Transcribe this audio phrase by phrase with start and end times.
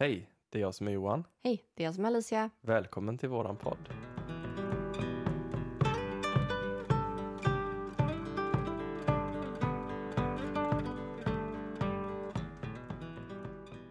[0.00, 1.24] Hej, det är jag som är Johan.
[1.42, 2.50] Hej, det är jag som är Alicia.
[2.60, 3.88] Välkommen till våran podd.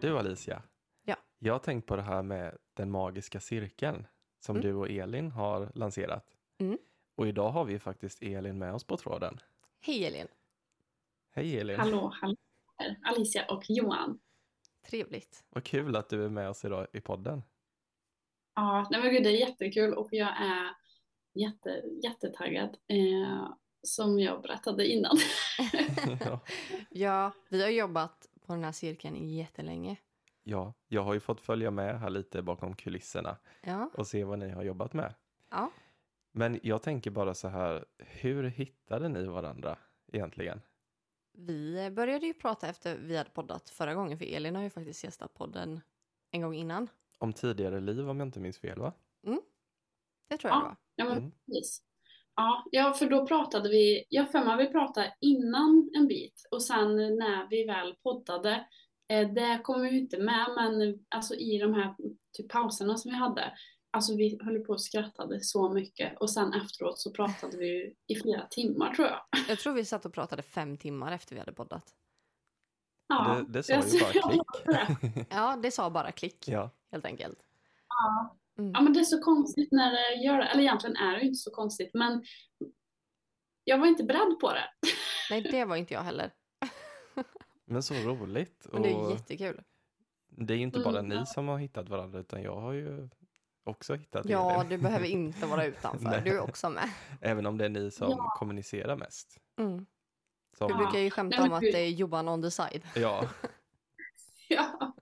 [0.00, 0.62] Du Alicia.
[1.04, 1.16] Ja.
[1.38, 4.06] Jag har tänkt på det här med den magiska cirkeln
[4.38, 4.68] som Mm.
[4.68, 6.36] du och Elin har lanserat.
[6.58, 6.78] Mm.
[7.14, 9.38] Och idag har vi faktiskt Elin med oss på tråden.
[9.80, 10.26] Hej Elin.
[11.32, 11.80] Hej Elin.
[11.80, 12.36] Hallå, hallå.
[13.04, 14.18] Alicia och Johan.
[14.86, 15.44] Trevligt.
[15.50, 17.42] Vad kul att du är med oss idag i podden.
[18.54, 20.68] Ja, nej men gud, det är jättekul och jag är
[21.34, 22.76] jätte, jättetaggad.
[22.88, 23.48] Eh,
[23.82, 25.16] som jag berättade innan.
[26.24, 26.40] ja.
[26.90, 29.96] Ja, vi har jobbat på den här cirkeln jättelänge.
[30.42, 34.38] ja, jag har ju fått följa med här lite bakom kulisserna Ja, och se vad
[34.38, 35.14] ni har jobbat med.
[35.50, 35.70] ja.
[36.32, 39.76] Men jag tänker bara så här, hur hittade ni varandra
[40.12, 40.60] egentligen?
[41.46, 45.04] Vi började ju prata efter vi hade poddat förra gången, för Elin har ju faktiskt
[45.04, 45.80] gästat podden
[46.30, 46.88] en gång innan.
[47.18, 48.92] Om tidigare liv om jag inte minns fel va?
[50.28, 50.60] Det tror jag Ja.
[50.60, 50.76] det var.
[50.94, 51.30] Ja, men Mm.
[51.46, 51.82] precis.
[52.36, 56.62] Ja, ja, för då pratade vi, jag för mig vi pratade innan en bit och
[56.62, 58.66] sen när vi väl poddade,
[59.08, 61.94] eh, det kom vi inte med, men alltså i de här
[62.32, 63.52] typ pauserna som vi hade,
[63.90, 67.94] alltså vi höll på och skrattade så mycket och sen efteråt så pratade vi ju
[68.06, 69.20] i flera timmar tror jag.
[69.48, 71.94] Jag tror vi satt och pratade fem timmar efter vi hade poddat.
[73.08, 74.30] Ja, Det, det sa jag- ju bara
[74.92, 75.26] klick.
[75.30, 77.38] Ja, det sa bara klick, ja, helt enkelt.
[77.88, 78.36] Ja.
[78.58, 78.72] Mm.
[78.74, 81.26] Ja men det är så konstigt när det gör det, eller egentligen är det ju
[81.26, 82.24] inte så konstigt men
[83.64, 84.64] jag var inte beredd på det.
[85.30, 86.32] Nej, det var inte jag heller.
[87.64, 88.66] men så roligt.
[88.72, 89.62] Men det är Och jättekul.
[90.28, 93.08] det är ju inte bara Mm, ni som har hittat varandra utan jag har ju
[93.64, 96.20] också hittat Ja, du behöver inte vara utanför.
[96.24, 96.88] Du är också med.
[97.20, 98.34] Även om det är ni som Ja.
[98.38, 99.36] kommunicerar mest.
[99.60, 99.86] Mm.
[100.58, 100.76] Som, Ja.
[100.76, 102.82] brukar ju skämta Nej, om att du- det är Johan on the side.
[102.94, 103.28] ja,
[104.48, 104.94] Ja,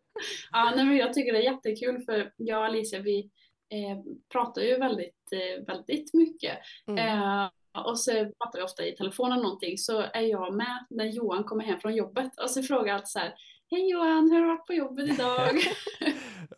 [0.52, 3.30] ja nej, men jag tycker det är jättekul för jag och Alicia vi
[3.70, 3.98] eh,
[4.32, 6.58] pratar ju väldigt, eh, väldigt mycket.
[6.86, 7.18] Mm.
[7.18, 7.48] Eh,
[7.84, 11.44] och så pratar vi ofta i telefon eller någonting så är jag med när Johan
[11.44, 13.34] kommer hem från jobbet och så frågar jag alltid så här
[13.70, 15.56] Hej Johan, hur har du varit på jobbet idag?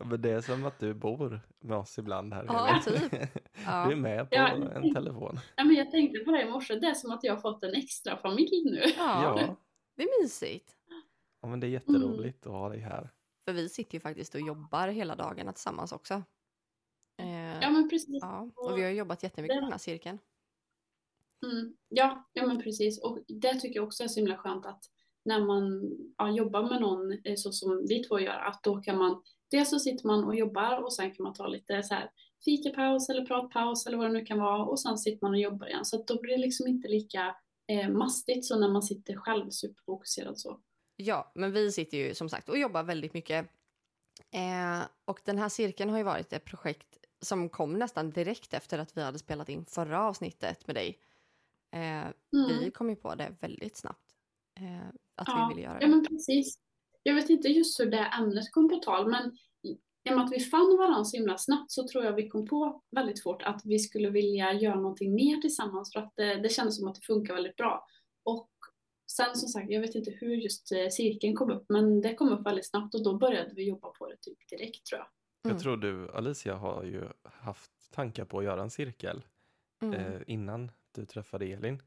[0.06, 2.44] men det är som att du bor med oss ibland här.
[2.48, 3.12] Ja, typ.
[3.66, 3.86] Ja.
[3.86, 4.48] Du är med på Ja.
[4.48, 5.38] en telefon.
[5.56, 7.62] ja, men jag tänkte på det i morse, det är som att jag har fått
[7.64, 8.82] en extra familj nu.
[8.96, 9.56] Ja,
[9.96, 10.76] det är mysigt.
[11.42, 13.10] ja men det är jätteroligt att ha dig här.
[13.44, 16.14] För vi sitter ju faktiskt och jobbar hela dagarna tillsammans också.
[17.18, 18.18] Eh, Ja men precis.
[18.22, 20.18] ja, och vi har jobbat jättemycket på den här cirkeln.
[21.46, 23.02] Mm, ja, ja, men precis.
[23.02, 24.84] Och det tycker jag också är så himla skönt att
[25.24, 28.98] när man ja, jobbar med någon eh, så som vi två gör, att då kan
[28.98, 32.10] man, dels så sitter man och jobbar och sen kan man ta lite så här
[32.44, 35.66] fikapaus eller pratpaus eller vad det nu kan vara och sen sitter man och jobbar
[35.66, 35.84] igen.
[35.84, 37.36] Så att då blir det liksom inte lika
[37.68, 40.60] eh, mastigt så när man sitter själv superfokuserad så.
[40.96, 43.46] Ja, men vi sitter ju som sagt och jobbar väldigt mycket.
[44.30, 48.78] Eh, och den här cirkeln har ju varit ett projekt som kom nästan direkt efter
[48.78, 50.98] att vi hade spelat in förra avsnittet med dig.
[51.72, 52.58] Eh, Mm.
[52.58, 54.09] Vi kom ju på det väldigt snabbt.
[54.60, 55.90] Eh, att Ja, vi ville göra Ja, det.
[55.90, 56.58] men precis.
[57.02, 59.36] Jag vet inte just hur det ämnet kom på tal, men
[60.08, 62.46] i och med att vi fann varandra så himla snabbt så tror jag vi kom
[62.46, 66.48] på väldigt fort att vi skulle vilja göra någonting mer tillsammans för att det, det
[66.48, 67.86] kändes som att det funkar väldigt bra.
[68.24, 68.50] Och
[69.12, 72.28] sen som sagt, jag vet inte hur just eh, cirkeln kom upp, men det kom
[72.28, 75.06] upp väldigt snabbt och då började vi jobba på det typ direkt tror jag.
[75.44, 75.56] Mm.
[75.56, 79.22] Jag tror du, Alicia, har ju haft tankar på att göra en cirkel
[79.82, 79.94] Mm.
[80.14, 81.82] eh, innan du träffade Elin.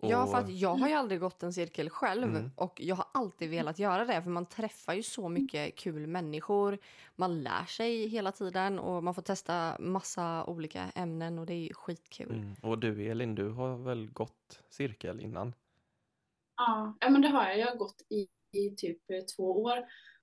[0.00, 2.50] Ja, Och- för att jag har ju aldrig gått en cirkel själv Mm.
[2.56, 6.78] och jag har alltid velat göra det för man träffar ju så mycket kul människor.
[7.16, 11.66] Man lär sig hela tiden och man får testa massa olika ämnen och det är
[11.68, 12.30] ju skitkul.
[12.34, 12.54] Mm.
[12.62, 15.54] Och du Elin, du har väl gått cirkel innan?
[16.56, 17.58] Ja, ja men det har jag.
[17.58, 19.78] Jag har gått i, i typ eh, två år.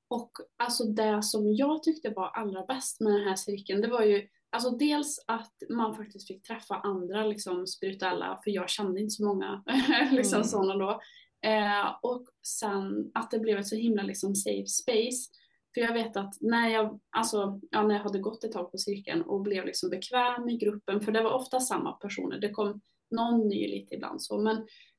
[0.07, 4.01] Och alltså det som jag tyckte var allra bäst med den här cirkeln, det var
[4.01, 9.11] ju alltså dels att man faktiskt fick träffa andra liksom spirituella, för jag kände inte
[9.11, 9.63] så många
[10.11, 10.47] liksom Mm.
[10.47, 11.01] sådana då.
[11.49, 15.29] Eh, och sen att det blev ett så himla liksom safe space.
[15.73, 18.77] För jag vet att när jag, alltså, ja, när jag hade gått ett tag på
[18.77, 22.81] cirkeln och blev liksom bekväm i gruppen, för det var ofta samma personer, det kom
[23.11, 24.57] någon ny lite ibland så, men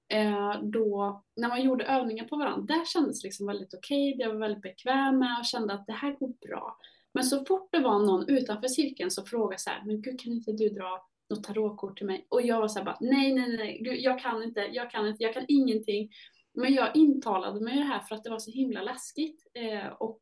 [0.09, 4.35] eh, då när man gjorde övningar på varandra, där kändes liksom väldigt okej, det var
[4.35, 6.77] väldigt bekväm med och kände att det här går bra.
[7.17, 10.33] Men så fort det var någon utanför cirkeln så frågade så här, men gud kan
[10.33, 12.27] inte du dra något tarotkort till mig?
[12.29, 15.09] Och jag var så här bara, nej, nej, nej, gud, jag kan inte, jag kan
[15.09, 16.11] inte, jag kan ingenting.
[16.55, 19.47] Men jag intalade mig det här för att det var så himla läskigt.
[19.55, 20.21] Eh, och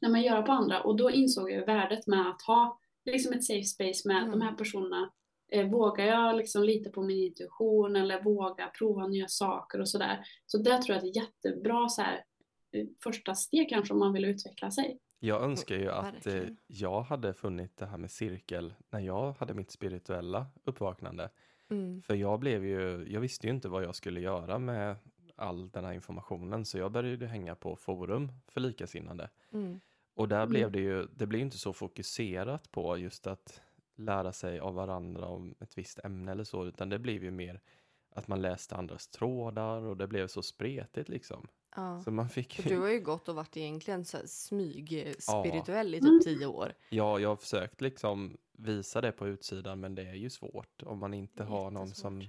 [0.00, 3.44] när man gör på andra, och då insåg jag värdet med att ha liksom ett
[3.44, 4.30] safe space med Mm.
[4.30, 5.10] de här personerna.
[5.52, 10.24] Eh, vågar jag liksom lita på min intuition eller våga prova nya saker och sådär.
[10.46, 12.24] Så där tror jag att det är jättebra så här,
[12.72, 14.98] eh, första steg kanske om man vill utveckla sig.
[15.24, 19.54] Jag önskar ju att eh, jag hade funnit det här med cirkel när jag hade
[19.54, 21.30] mitt spirituella uppvaknande.
[21.70, 22.02] Mm.
[22.02, 24.96] För jag blev ju, jag visste ju inte vad jag skulle göra med
[25.36, 29.30] all den här informationen så jag började hänga på forum för likasinnade.
[29.52, 29.80] Mm.
[30.14, 30.50] Och där Mm.
[30.50, 33.62] blev det ju, det blev inte så fokuserat på just att
[33.94, 37.60] lära sig av varandra om ett visst ämne eller så, utan det blev ju mer
[38.10, 41.46] att man läste andras trådar och det blev så spretigt liksom.
[41.76, 42.02] Ja.
[42.02, 44.92] Så man fick För du har ju gått och varit egentligen så här smyg
[45.26, 45.42] Ja.
[45.42, 46.72] spirituell i typ tio år.
[46.88, 50.98] Ja, jag har försökt liksom visa det på utsidan, men det är ju svårt om
[50.98, 52.22] man inte har någon som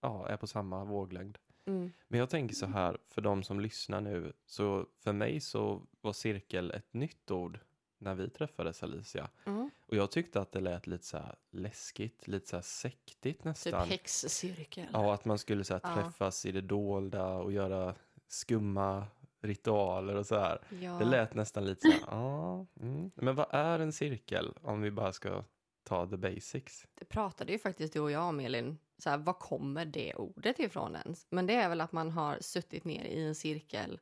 [0.00, 1.38] ja, är på samma våglängd.
[1.66, 1.92] Mm.
[2.08, 6.12] Men jag tänker så här, för de som lyssnar nu, så för mig så var
[6.12, 7.58] cirkel ett nytt ord
[7.98, 9.30] när vi träffades Alicia.
[9.46, 9.70] Mm.
[9.86, 13.44] Och jag tyckte att det lät lite så här läskigt, lite så här sektigt Typ
[13.44, 13.88] nästan.
[13.88, 14.86] häxcirkel.
[14.92, 15.94] Ja, att man skulle så här Ja.
[16.02, 17.94] träffas i det dolda och göra
[18.28, 19.06] skumma
[19.42, 20.58] ritualer och så här.
[20.80, 20.92] Ja.
[20.92, 23.10] Det lät nästan lite så här, ja, mm.
[23.14, 25.44] men vad är en cirkel om vi bara ska
[25.82, 26.86] ta the basics?
[26.94, 28.78] Det pratade ju faktiskt du och jag om Elin.
[28.98, 31.26] Så här, var kommer det ordet ifrån ens?
[31.30, 34.00] Men det är väl att man har suttit ner i en cirkel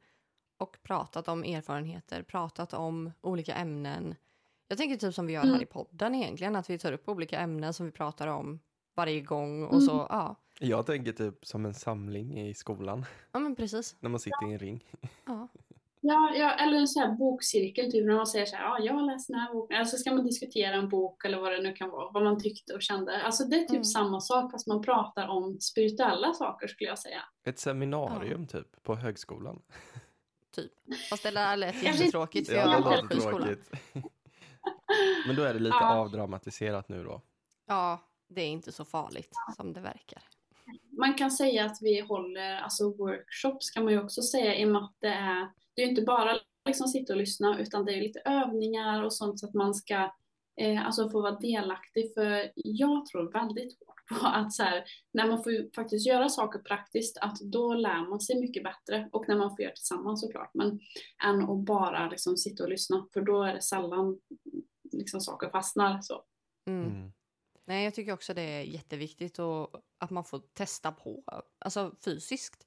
[0.56, 4.14] och pratat om erfarenheter, pratat om olika ämnen.
[4.68, 5.62] Jag tänker typ som vi gör här Mm.
[5.62, 8.60] i podden egentligen, att vi tar upp olika ämnen som vi pratar om
[8.94, 9.86] varje gång och Mm.
[9.86, 10.36] så, ja.
[10.60, 13.96] Jag tänker typ som en samling i skolan, Ja men precis.
[14.00, 14.84] när man sitter i en ring.
[15.26, 15.48] Ja.
[16.04, 18.94] Ja, ja, eller en sån här bokcirkel, typ när man säger så här, ja, jag
[18.94, 19.78] har läst den här boken.
[19.80, 22.74] Alltså ska man diskutera en bok eller vad det nu kan vara, vad man tyckte
[22.74, 23.22] och kände.
[23.22, 23.84] Alltså det är typ Mm.
[23.84, 27.22] samma sak fast man pratar om spirituella saker skulle jag säga.
[27.44, 29.62] Ett seminarium typ, på högskolan.
[30.54, 30.72] Typ.
[31.10, 33.42] Fast det där lät jättetråkigt för Ja, jag har gått i skolan.
[33.42, 33.70] tråkigt.
[35.26, 35.96] Men då är det lite Ja.
[35.98, 37.20] avdramatiserat nu då.
[37.66, 37.98] Ja,
[38.34, 40.22] det är inte så farligt som det verkar.
[40.98, 44.68] Man kan säga att vi håller, alltså workshops kan man ju också säga i och
[44.68, 48.00] med att det är, det är inte bara liksom sitta och lyssna utan det är
[48.00, 50.12] lite övningar och sånt så att man ska
[50.60, 55.26] eh, alltså få vara delaktig för jag tror väldigt hårt på att så här, när
[55.26, 59.36] man får faktiskt göra saker praktiskt att då lär man sig mycket bättre och när
[59.36, 60.80] man får göra tillsammans såklart men
[61.24, 64.18] än att bara liksom sitta och lyssna för då är det sällan
[64.92, 66.22] liksom saker fastnar så.
[66.66, 67.12] Mm.
[67.64, 71.24] Nej, jag tycker också det är jätteviktigt och att man får testa på,
[71.58, 72.66] alltså fysiskt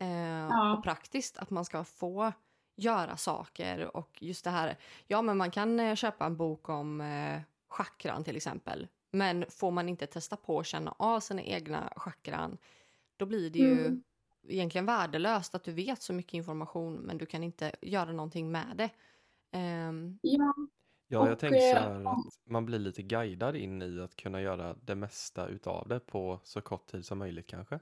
[0.00, 0.72] eh, Ja.
[0.72, 2.32] och praktiskt, att man ska få
[2.76, 7.00] göra saker och just det här, ja men man kan eh, köpa en bok om
[7.00, 11.92] eh, chakran till exempel, men får man inte testa på att känna av sina egna
[11.96, 12.58] chakran,
[13.16, 14.02] då blir det ju Mm.
[14.48, 18.74] egentligen värdelöst att du vet så mycket information men du kan inte göra någonting med
[18.76, 18.90] det.
[19.52, 20.52] Ehm, Ja,
[21.08, 24.16] Ja, jag Och, tänker så eh, här att man blir lite guidad in i att
[24.16, 27.80] kunna göra det mesta utav det på så kort tid som möjligt kanske.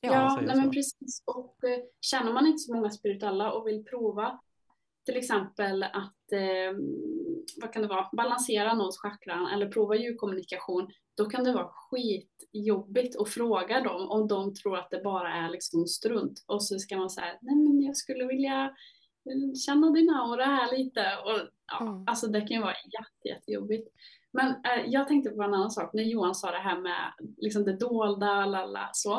[0.00, 1.22] ja, nej, men precis.
[1.26, 4.40] Och eh, känner man inte så många spirituella och vill prova
[5.04, 6.78] till exempel att eh,
[7.60, 13.16] vad kan det vara, balansera någons chakran eller prova ljudkommunikation, då kan det vara skitjobbigt
[13.20, 16.44] att fråga dem om de tror att det bara är liksom strunt.
[16.46, 18.70] Och så ska man säga, nej men jag skulle vilja eh,
[19.66, 21.00] känna din aura här lite.
[21.00, 22.04] Och, ja, Mm.
[22.06, 23.88] Alltså det kan ju vara jätte, jättejobbigt.
[24.32, 27.64] Men eh, jag tänkte på en annan sak när Johan sa det här med liksom
[27.64, 29.14] det dolda, lalla, så.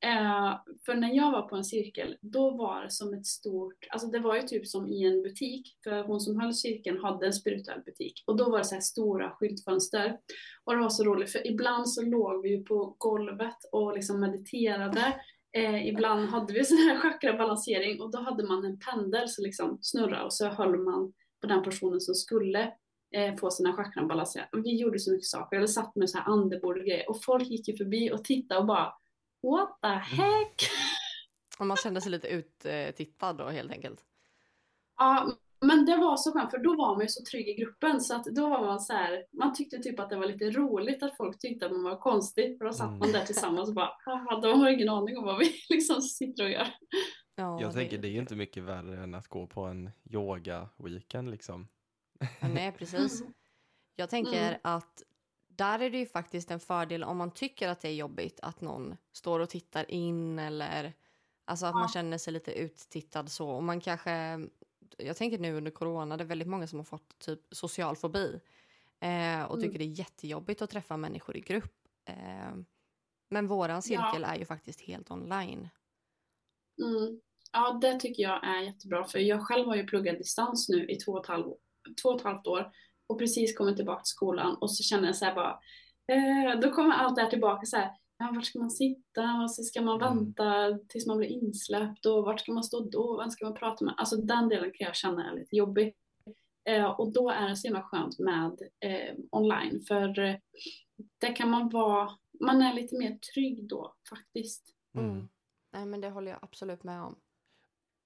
[0.00, 0.54] Eh,
[0.86, 4.18] för när jag var på en cirkel, då var det som ett stort, alltså det
[4.18, 7.80] var ju typ som i en butik, för hon som höll cirkeln hade en spirituell
[7.80, 8.24] butik.
[8.26, 10.18] Och då var det så här stora skyltfönster.
[10.64, 14.20] Och det var så roligt, för ibland så låg vi ju på golvet och liksom
[14.20, 15.20] mediterade.
[15.56, 19.78] Eh, ibland hade vi sån här chakrabalansering och då hade man en pendel som liksom
[19.82, 22.72] snurrade och så höll man på den personen som skulle
[23.14, 24.48] eh, få sina chakran balanserade.
[24.52, 27.24] Och Vi gjorde så mycket saker, eller satt med så här andebord och grejer och
[27.24, 28.92] folk gick ju förbi och tittade och bara
[29.42, 30.70] What the heck?
[31.58, 34.00] och man kände sig lite uttittad då helt enkelt.
[34.98, 38.00] Ja, men det var så skönt för då var man ju så trygg i gruppen
[38.00, 41.02] så att då var man så här, man tyckte typ att det var lite roligt
[41.02, 42.98] att folk tyckte att man var konstig för då satt Mm.
[42.98, 46.44] man där tillsammans och bara, haha, de har ingen aning om vad vi liksom sitter
[46.44, 46.68] och gör.
[47.34, 51.30] Ja, Jag tänker det är ju inte mycket värre än att gå på en yoga-weekend
[51.30, 51.68] liksom.
[52.40, 53.22] Ja, nej, precis.
[53.96, 54.60] Jag tänker Mm.
[54.62, 55.02] att
[55.48, 58.60] där är det ju faktiskt en fördel om man tycker att det är jobbigt att
[58.60, 60.92] någon står och tittar in eller
[61.44, 63.48] alltså att man känner sig lite uttittad så.
[63.50, 64.38] Och man kanske,
[64.96, 68.40] jag tänker nu under corona, det är väldigt många som har fått typ social fobi
[69.00, 69.60] eh, och Mm.
[69.60, 71.74] tycker det är jättejobbigt att träffa människor i grupp.
[72.08, 72.54] Eh,
[73.30, 75.68] men våran cirkel är ju faktiskt helt online.
[76.82, 77.20] Mm.
[77.52, 80.96] Ja, det tycker jag är jättebra för jag själv har ju pluggat distans nu i
[80.96, 81.46] två och ett halvt,
[82.02, 82.72] två och ett halvt år
[83.06, 85.60] och precis kommit tillbaka till skolan och så känner jag så här bara,
[86.12, 89.50] eh, då kommer allt det här tillbaka så här, ja, vart ska man sitta och
[89.50, 90.16] så ska man Mm.
[90.16, 93.84] vänta tills man blir insläppt och vart ska man stå då, vem ska man prata
[93.84, 93.94] med?
[93.96, 95.94] Alltså den delen kan jag känna är lite jobbig.
[96.68, 100.34] Eh, och då är det så himla skönt med eh, online för eh,
[101.18, 104.74] där kan man vara, man är lite mer trygg då faktiskt.
[104.94, 105.10] Mm.
[105.10, 105.28] Mm.
[105.72, 107.16] Nej, men det håller jag absolut med om.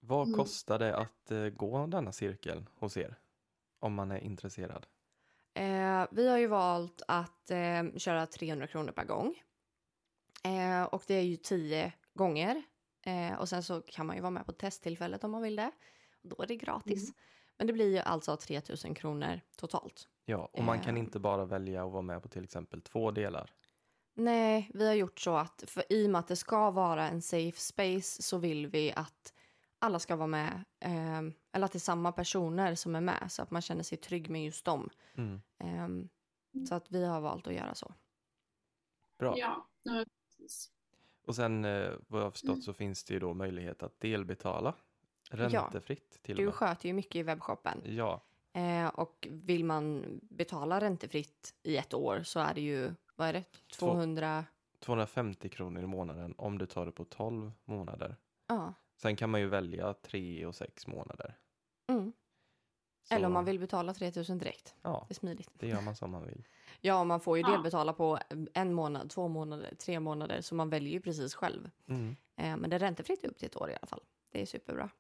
[0.01, 0.39] Vad Mm.
[0.39, 3.19] kostar det att eh, gå denna cirkel hos er?
[3.79, 4.87] Om man är intresserad.
[5.55, 9.43] Eh, vi har ju valt att eh, köra 300 kronor per gång.
[10.43, 12.63] Eh, och det är ju 10 gånger.
[13.07, 15.71] Eh, och sen så kan man ju vara med på testtillfället om man vill det.
[16.23, 17.03] Då är det gratis.
[17.05, 17.15] Mm.
[17.59, 20.09] Men det blir ju alltså 3000 kronor totalt.
[20.25, 21.01] Ja, och man kan Eh.
[21.01, 23.51] inte bara välja att vara med på till exempel två delar.
[24.15, 27.23] Nej, vi har gjort så att för i och med att det ska vara en
[27.23, 29.33] safe space så vill vi att
[29.79, 30.65] alla ska vara med.
[30.81, 31.19] Eh,
[31.53, 34.31] eller att det är samma personer som är med så att man känner sig trygg
[34.31, 34.91] med just dem.
[35.15, 35.41] Mm.
[35.59, 35.89] Eh,
[36.69, 37.95] så att vi har valt att göra så.
[39.19, 39.39] Bra.
[39.39, 40.05] Ja, ja,
[40.51, 40.71] precis.
[41.27, 42.63] Och sen eh, vad jag har förstått Mm.
[42.63, 44.75] så finns det ju då möjlighet att delbetala
[45.31, 47.83] räntefritt till och Du sköter ju mycket i webbshoppen.
[47.85, 53.29] Ja, Eh, och vill man betala räntefritt i ett år så är det ju, vad
[53.29, 54.45] är det, 200?
[54.81, 58.17] 250 kronor i månaden om du tar det på 12 månader.
[58.47, 58.75] Ja.
[58.97, 61.39] Sen kan man ju välja 3 och 6 månader.
[61.87, 62.13] Mm.
[63.11, 64.75] Så, Eller om man vill betala 3000 direkt.
[64.83, 65.51] Ja, Det är smidigt.
[65.55, 66.45] det gör man som man vill.
[66.81, 67.51] Ja, man får ju Ja.
[67.51, 68.19] delbetala på
[68.55, 70.41] en månad, två månader, tre månader.
[70.41, 71.71] Så man väljer ju precis själv.
[71.89, 72.17] Mm.
[72.37, 74.01] Eh, men det är räntefritt upp till ett år i alla fall.
[74.33, 74.91] Det är superbra.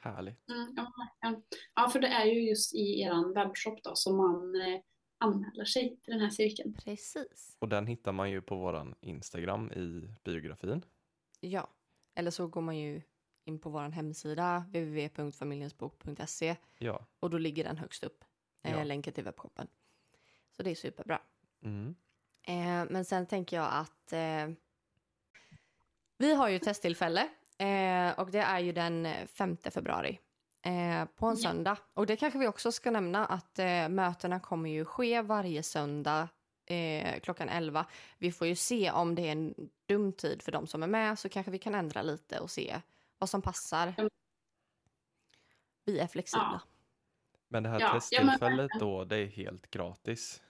[0.00, 0.48] Härligt.
[0.48, 1.42] Mm, ja, verkligen.
[1.74, 4.80] ja, för det är ju just i er webbshop då som man eh,
[5.18, 6.74] anmäler sig till den här cirkeln.
[6.84, 7.56] Precis.
[7.58, 10.84] Och den hittar man ju på våran Instagram i biografin.
[11.40, 11.68] Ja.
[12.14, 13.02] Eller så går man ju
[13.46, 17.06] in på vår hemsida www.familjensbok.se Ja.
[17.20, 18.24] och då ligger den högst upp.
[18.62, 18.84] Eh, Ja.
[18.84, 19.68] Länken till webbshoppen.
[20.56, 21.20] Så det är superbra.
[21.62, 21.94] Mm.
[22.42, 24.48] Eh, men sen tänker jag att eh,
[26.18, 30.20] vi har ju testtillfälle eh, och det är ju den 5 februari
[30.62, 31.42] eh, på en Ja.
[31.42, 31.78] söndag.
[31.94, 36.28] Och det kanske vi också ska nämna att eh, mötena kommer ju ske varje söndag
[36.66, 37.86] eh, klockan 11.
[38.18, 39.54] Vi får ju se om det är en
[39.86, 42.80] dum tid för de som är med så kanske vi kan ändra lite och se
[43.18, 43.94] vad som passar.
[43.98, 44.10] Mm.
[45.84, 46.62] Vi är flexibla.
[47.48, 50.42] Men det här Ja, ja, men testtillfället då, det är helt gratis.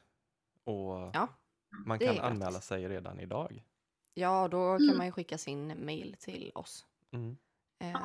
[0.65, 1.29] Och Ja,
[1.87, 2.31] man kan är gratis.
[2.31, 3.65] anmäla sig redan idag.
[4.15, 4.97] Ja, då kan Mm.
[4.97, 6.87] man ju skicka sin mail till oss.
[7.13, 7.37] Mm.
[7.79, 8.01] Eh,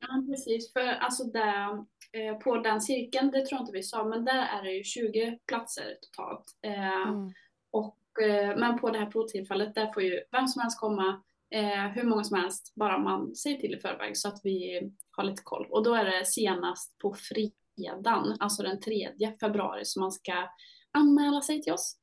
[0.00, 0.72] Ja, precis.
[0.72, 4.46] För alltså där, eh, på den cirkeln, det tror jag inte vi sa, men där
[4.46, 6.56] är det ju 20 platser totalt.
[6.62, 7.32] Eh, mm.
[7.70, 11.86] och, eh, men på det här provtillfället, där får ju vem som helst komma, eh,
[11.88, 15.42] hur många som helst, bara man säger till i förväg så att vi har lite
[15.42, 15.66] koll.
[15.70, 20.48] Och då är det senast på fredagen, alltså den 3 februari, som man ska
[20.90, 21.96] anmäla sig till oss.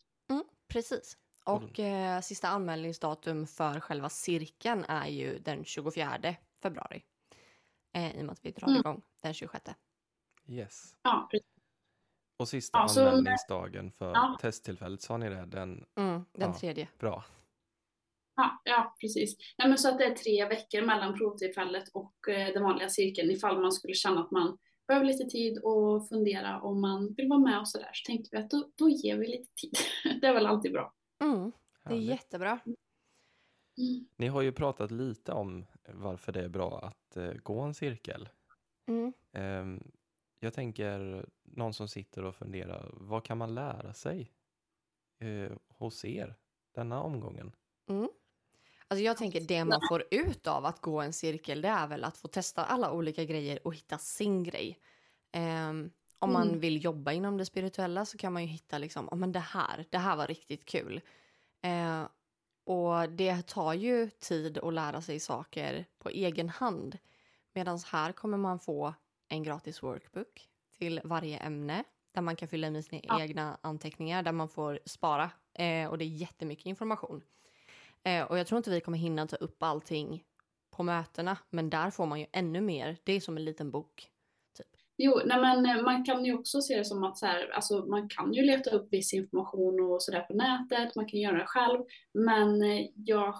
[0.67, 1.17] Precis.
[1.45, 7.03] Och eh, sista anmälningsdatum för själva cirkeln är ju den 24 februari.
[7.95, 8.79] Eh, I och med att vi drar Mm.
[8.79, 9.65] igång den 26.
[10.47, 10.95] Yes.
[11.01, 11.47] Ja, precis.
[12.37, 14.37] Och sista Ja, så- anmälningsdagen för Ja.
[14.41, 15.45] testtillfället, sa ni det?
[15.45, 16.53] Den, Mm, den Ja.
[16.59, 16.87] tredje.
[16.99, 17.23] bra.
[18.35, 19.35] Ja, ja precis.
[19.57, 23.31] Nej, men så att det är tre veckor mellan provtillfället och eh, den vanliga cirkeln
[23.31, 27.39] ifall man skulle känna att man behöver lite tid och fundera om man vill vara
[27.39, 27.89] med och sådär.
[27.93, 29.73] Så tänkte vi att då, då ger vi lite tid.
[30.21, 30.93] det är väl alltid bra.
[31.21, 31.51] Mm,
[31.83, 32.59] det är jättebra.
[32.65, 32.77] Mm.
[34.17, 38.29] Ni har ju pratat lite om varför det är bra att eh, gå en cirkel.
[38.87, 39.13] Mm.
[39.31, 39.83] Ehm,
[40.39, 44.31] jag tänker någon som sitter och funderar, vad kan man lära sig
[45.19, 46.35] eh, hos er
[46.71, 47.51] denna omgången?
[47.89, 48.09] Mm.
[48.93, 52.03] Alltså jag tänker det man får ut av att gå en cirkel det är väl
[52.03, 54.79] att få testa alla olika grejer och hitta sin grej.
[55.31, 56.59] Ehm, om man Mm.
[56.59, 59.85] vill jobba inom det spirituella så kan man ju hitta liksom, oh, men det här,
[59.89, 61.01] det här var riktigt kul.
[61.61, 62.03] Eh,
[62.65, 66.97] och det tar ju tid att lära sig saker på egen hand.
[67.53, 68.93] Medan här kommer man få
[69.29, 71.83] en gratis workbook till varje ämne
[72.13, 73.21] där man kan fylla i sina Ja.
[73.21, 75.31] egna anteckningar där man får spara.
[75.53, 77.21] Eh, och det är jättemycket information.
[78.03, 80.23] Eh, och jag tror inte vi kommer hinna ta upp allting
[80.71, 82.97] på mötena, men där får man ju ännu mer.
[83.03, 84.09] Det är som en liten bok.
[84.57, 84.67] Typ.
[84.97, 87.85] Jo, nej men eh, man kan ju också se det som att så här, alltså
[87.85, 91.45] man kan ju leta upp viss information och sådär på nätet, man kan göra det
[91.47, 91.83] själv.
[92.13, 93.35] Men eh, jag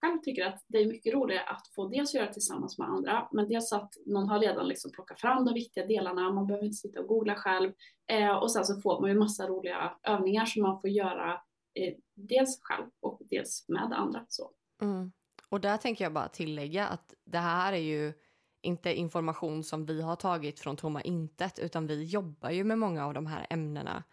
[0.00, 3.28] själv tycker att det är mycket roligare att få dels göra det tillsammans med andra,
[3.32, 6.76] men dels att någon har redan liksom plockat fram de viktiga delarna, man behöver inte
[6.76, 7.72] sitta och googla själv.
[8.10, 11.40] Eh, och sen så får man ju massa roliga övningar som man får göra
[12.14, 14.26] dels själv och dels med andra.
[14.28, 14.50] Så.
[14.82, 15.12] Mm.
[15.48, 18.12] Och där tänker jag bara tillägga att det här är ju
[18.62, 23.06] inte information som vi har tagit från tomma intet utan vi jobbar ju med många
[23.06, 24.04] av de här ämnena.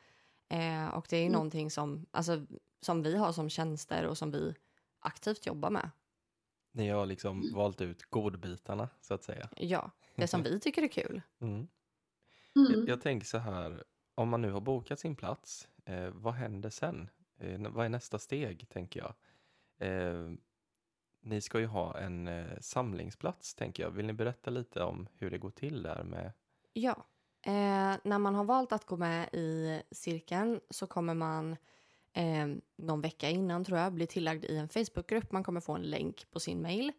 [0.49, 1.33] Eh, och det är ju Mm.
[1.33, 2.45] någonting som, alltså,
[2.81, 4.53] som vi har som tjänster och som vi
[4.99, 5.89] aktivt jobbar med.
[6.71, 9.49] Ni har liksom valt ut godbitarna så att säga.
[9.57, 11.21] Ja, det som vi tycker är kul.
[11.41, 11.53] Mm.
[11.53, 11.67] Mm.
[12.55, 13.83] Jag, jag tänker så här,
[14.15, 17.09] om man nu har bokat sin plats, eh, vad händer sen?
[17.37, 19.13] Eh, vad är nästa steg, tänker jag?
[19.89, 20.31] Eh,
[21.21, 23.91] ni ska ju ha en eh, samlingsplats, tänker jag.
[23.91, 26.31] Vill ni berätta lite om hur det går till där med?
[26.73, 27.05] Ja.
[27.41, 31.57] Eh, när man har valt att gå med i cirkeln så kommer man
[32.13, 35.31] eh, någon vecka innan tror jag bli tillagd i en Facebookgrupp.
[35.31, 36.91] Man kommer få en länk på sin mail.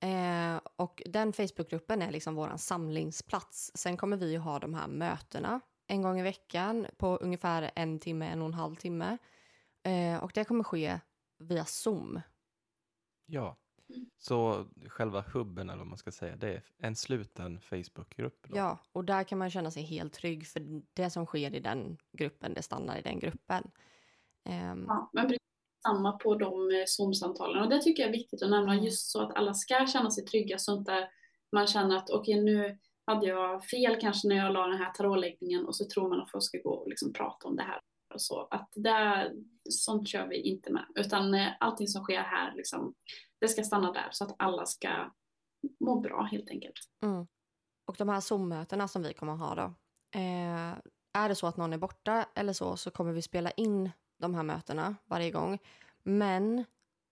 [0.00, 3.72] Eh, och den Facebookgruppen är liksom vår samlingsplats.
[3.74, 7.98] Sen kommer vi ju ha de här mötena en gång i veckan på ungefär en
[7.98, 9.18] timme, en och en halv timme.
[9.86, 11.00] Eh, och det kommer ske
[11.38, 12.20] via Zoom.
[13.26, 13.56] Ja,
[14.18, 18.46] så själva hubben eller vad man ska säga, det är en sluten Facebookgrupp.
[18.48, 18.56] Då.
[18.56, 21.98] Ja, och där kan man känna sig helt trygg för det som sker i den
[22.12, 23.70] gruppen, det stannar i den gruppen.
[24.44, 25.38] Ehm, Ja, men precis
[25.86, 27.62] samma på de eh, Zoom-samtalen.
[27.62, 30.24] Och det tycker jag är viktigt att nämna just så att alla ska känna sig
[30.24, 31.08] trygga så inte
[31.52, 35.66] man känner att okej nu hade jag fel kanske när jag la den här tarotläggningen
[35.66, 37.80] och så tror man att folk ska gå och liksom prata om det här
[38.16, 38.48] och så.
[38.50, 39.32] Att där,
[39.70, 40.86] sånt kör vi inte med.
[40.94, 42.94] Utan eh, allting som sker här, liksom,
[43.38, 45.10] det ska stanna där så att alla ska
[45.80, 46.78] må bra helt enkelt.
[47.02, 47.26] Mm.
[47.86, 49.74] Och de här Zoom-mötena som vi kommer ha då.
[50.18, 50.74] Eh,
[51.12, 54.34] är det så att någon är borta eller så så kommer vi spela in de
[54.34, 55.58] här mötena varje gång.
[56.02, 56.64] Men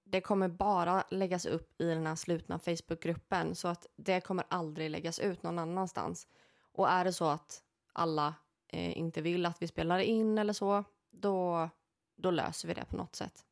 [0.05, 4.91] det kommer bara läggas upp i den här slutna Facebookgruppen så att det kommer aldrig
[4.91, 6.27] läggas ut någon annanstans.
[6.73, 8.35] Och är det så att alla
[8.69, 10.85] eh, inte vill att vi spelar in eller så,
[11.21, 11.69] då,
[12.17, 13.45] då löser vi det på något sätt.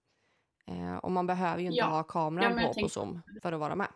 [0.66, 1.86] Eh, och man behöver ju inte Ja.
[1.86, 3.88] ha kameran Ja, på på tänker- Zoom för att vara med.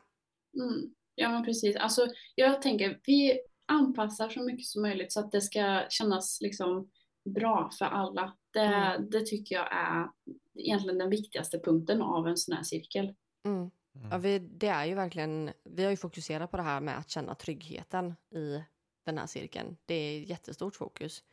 [0.58, 0.94] Mm.
[1.14, 1.76] Ja men precis.
[1.76, 6.90] Alltså, jag tänker vi anpassar så mycket som möjligt så att det ska kännas liksom
[7.24, 8.36] bra för alla.
[8.50, 9.10] Det, Mm.
[9.10, 10.10] det tycker jag är
[10.54, 13.14] egentligen den viktigaste punkten av en sån här cirkel.
[13.44, 13.70] Mm.
[13.94, 14.10] Mm.
[14.10, 17.10] Ja, vi, det är ju verkligen, vi har ju fokuserat på det här med att
[17.10, 18.62] känna tryggheten i
[19.04, 19.76] den här cirkeln.
[19.86, 21.24] Det är jättestort fokus.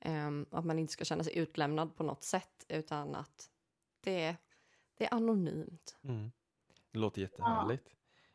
[0.00, 3.50] Ehm, att man inte ska känna sig utlämnad på något sätt utan att
[4.00, 4.36] det,
[4.94, 5.98] det är anonymt.
[6.04, 6.32] Mm.
[6.90, 7.88] Det låter jättehärligt.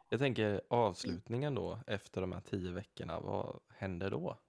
[0.09, 4.39] Jag tänker avslutningen då efter de här tio veckorna, vad händer då?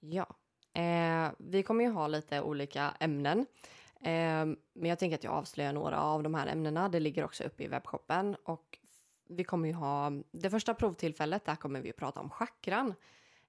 [0.00, 0.36] Ja.
[0.72, 3.46] Eh, vi kommer ju ha lite olika ämnen.
[4.00, 6.88] Eh, men jag tänker att jag avslöjar några av de här ämnena.
[6.88, 8.36] Det ligger också uppe i webbshoppen.
[8.44, 8.78] Och
[9.28, 11.44] vi kommer ju ha det första provtillfället.
[11.44, 12.94] Där kommer vi prata om chakran.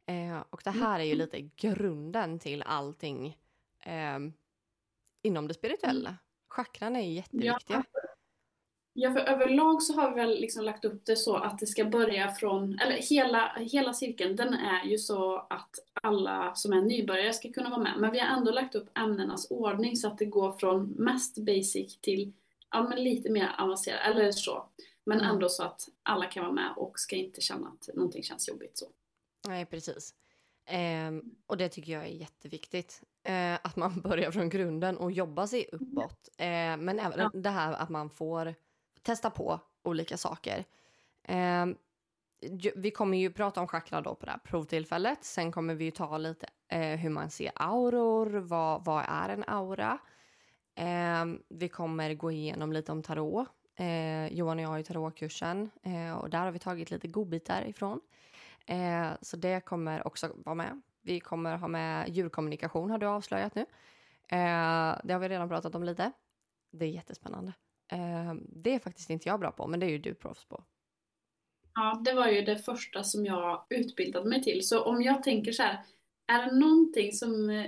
[0.09, 3.37] Eh, och det här är ju lite grunden till allting
[3.85, 4.19] eh,
[5.21, 6.17] inom det spirituella.
[6.49, 7.83] Chakran är ju jätteviktiga.
[8.93, 11.85] Ja, för överlag så har vi väl liksom lagt upp det så att det ska
[11.85, 15.69] börja från, eller hela, hela cirkeln, den är ju så att
[16.01, 17.93] alla som är nybörjare ska kunna vara med.
[17.97, 21.97] Men vi har ändå lagt upp ämnenas ordning så att det går från mest basic
[22.01, 22.33] till
[22.71, 24.69] ja, men lite mer avancerat, eller så.
[25.03, 25.31] Men Mm.
[25.31, 28.77] ändå så att alla kan vara med och ska inte känna att någonting känns jobbigt
[28.77, 28.85] så.
[29.49, 30.13] Nej, precis.
[30.65, 33.01] Ehm, och det tycker jag är jätteviktigt.
[33.23, 36.29] Eh, att man börjar från grunden och jobbar sig uppåt.
[36.37, 37.31] Eh, men även Ja.
[37.33, 38.55] det här att man får
[39.01, 40.65] testa på olika saker.
[41.23, 41.75] Ehm,
[42.75, 45.23] vi kommer ju prata om chakra då på det här provtillfället.
[45.23, 48.25] Sen kommer vi ju ta lite eh, hur man ser auror.
[48.39, 49.97] Vad, vad är en aura?
[50.75, 53.47] Ehm, vi kommer gå igenom lite om tarot.
[53.75, 57.65] Eh, Johan och jag har ju tarotkursen eh, och där har vi tagit lite godbitar
[57.67, 58.01] ifrån.
[58.65, 60.81] Eh, så det kommer också vara med.
[61.01, 63.61] Vi kommer ha med djurkommunikation har du avslöjat nu.
[64.31, 66.11] Eh, det har vi redan pratat om lite.
[66.71, 67.53] Det är jättespännande.
[67.91, 70.63] Eh, det är faktiskt inte jag bra på, men det är ju du proffs på.
[71.73, 74.67] Ja, det var ju det första som jag utbildade mig till.
[74.67, 75.79] Så om jag tänker så här,
[76.27, 77.65] är det någonting som eh,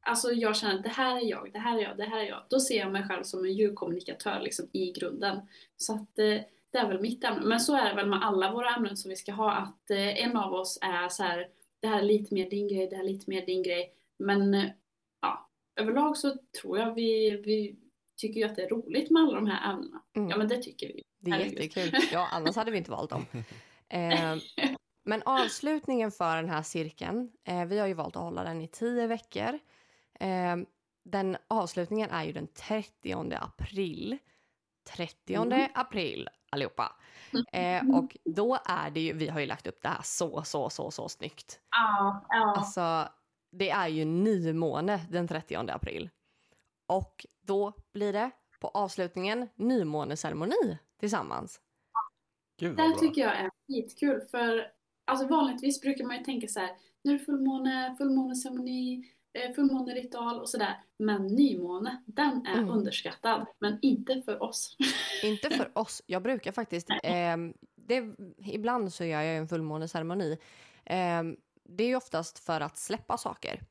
[0.00, 2.28] alltså jag känner att det här är jag, det här är jag, det här är
[2.28, 5.40] jag, då ser jag mig själv som en djurkommunikatör liksom i grunden.
[5.76, 7.46] Så att eh, det är väl mitt ämne.
[7.46, 10.24] Men så är det väl med alla våra ämnen som vi ska ha, att eh,
[10.24, 11.48] en av oss är så här,
[11.80, 13.92] det här är lite mer din grej, det här är lite mer din grej.
[14.18, 14.70] Men eh,
[15.22, 17.76] ja, överlag så tror jag vi, vi
[18.16, 20.02] tycker ju att det är roligt med alla de här ämnena.
[20.16, 20.30] Mm.
[20.30, 21.02] Ja, men det tycker vi.
[21.18, 21.92] Det är jättekul.
[22.12, 23.26] Ja, annars hade vi inte valt dem.
[23.90, 24.36] Eh,
[25.04, 28.68] men avslutningen för den här cirkeln, eh, vi har ju valt att hålla den i
[28.68, 29.58] tio veckor.
[30.20, 30.56] Eh,
[31.04, 34.18] den avslutningen är ju den 30 april.
[34.96, 35.68] 30 Mm.
[35.74, 36.96] april allihopa.
[37.52, 40.70] Eh, och då är det ju, vi har ju lagt upp det här så, så,
[40.70, 41.60] så, så snyggt.
[41.70, 42.54] Ja, ja.
[42.56, 43.12] Alltså,
[43.52, 46.10] det är ju nymåne den 30 april.
[46.86, 51.60] Och då blir det på avslutningen nymåneceremoni tillsammans.
[52.60, 54.72] Gud Det här tycker jag är skitkul för
[55.04, 56.70] alltså vanligtvis brukar man ju tänka så här,
[57.04, 59.04] nu är det fullmåne, fullmåneceremoni,
[59.54, 60.84] fullmåneritual och sådär.
[60.98, 62.70] Men nymåne, den är Mm.
[62.70, 64.76] underskattad, men inte för oss.
[65.22, 66.02] Inte för oss.
[66.06, 66.88] Jag brukar faktiskt...
[67.02, 70.38] ehm, det, ibland så gör jag en fullmåneceremoni.
[70.84, 73.62] Ehm, det är ju oftast för att släppa saker.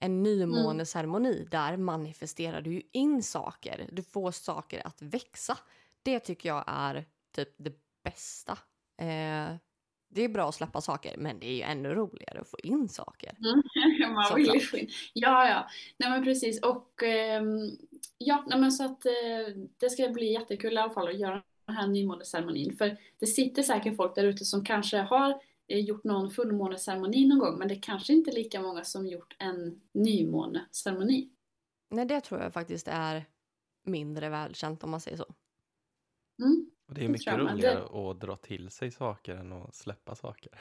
[0.00, 3.88] En nymåneceremoni, där manifesterar du ju in saker.
[3.92, 5.58] Du får saker att växa.
[6.02, 7.72] Det tycker jag är typ det
[8.04, 8.58] bästa.
[9.00, 9.56] Eh,
[10.14, 12.88] det är bra att släppa saker, men det är ju ännu roligare att få in
[12.88, 13.36] saker.
[13.38, 14.12] Mm.
[14.14, 14.88] Man vill ju in.
[15.12, 15.68] Ja, ja.
[15.98, 16.62] Nej men precis.
[16.62, 17.70] Och ehm,
[18.18, 19.12] ja, nej, men så att eh,
[19.76, 22.76] det ska bli jättekul i alla fall att göra den här nymåneceremonin.
[22.76, 27.38] För det sitter säkert folk där ute som kanske har eh, gjort någon fullmåneceremoni någon
[27.38, 31.30] gång, men det kanske inte är lika många som gjort en nymåneceremoni.
[31.90, 33.24] Nej, det tror jag faktiskt är
[33.84, 35.34] mindre välkänt om man säger så.
[36.42, 36.70] Mm.
[36.86, 40.52] Och det är mycket roligare att dra till sig saker än att släppa saker.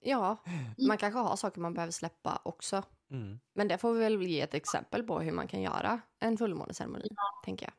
[0.00, 0.36] Ja,
[0.88, 2.82] man kanske har saker man behöver släppa också.
[3.10, 3.38] Mm.
[3.54, 7.08] Men det får vi väl ge ett exempel på hur man kan göra en fullmåneceremoni,
[7.44, 7.72] tänker jag.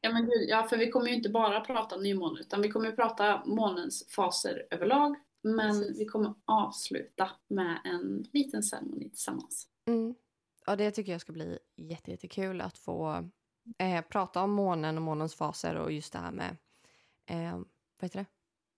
[0.00, 2.86] Ja, men gud, ja, för vi kommer ju inte bara prata nymåne, utan vi kommer
[2.86, 5.16] ju prata månens faser överlag.
[5.42, 6.00] Men Precis.
[6.00, 9.68] vi kommer avsluta med en liten ceremoni tillsammans.
[9.86, 10.14] Mm.
[10.66, 13.30] Ja, det tycker jag ska bli jätte, jättekul att få
[13.78, 16.56] eh, prata om månen och månens faser och just det här med,
[17.26, 17.52] eh,
[17.98, 18.18] vad heter